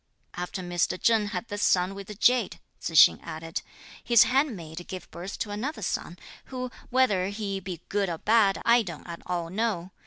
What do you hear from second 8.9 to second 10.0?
at all know.